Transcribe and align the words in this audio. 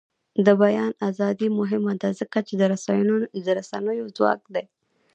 د 0.45 0.47
بیان 0.63 0.91
ازادي 1.09 1.47
مهمه 1.59 1.93
ده 2.01 2.09
ځکه 2.19 2.37
چې 2.47 2.53
د 3.47 3.51
رسنیو 3.55 4.13
ځواک 4.17 4.41
دی. 4.53 4.65